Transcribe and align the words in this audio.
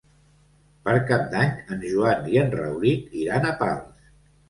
Per 0.87 0.95
Cap 1.11 1.27
d'Any 1.35 1.53
en 1.77 1.85
Joan 1.93 2.33
i 2.35 2.43
en 2.47 2.53
Rauric 2.59 3.17
iran 3.27 3.51
a 3.51 3.57
Pals. 3.65 4.15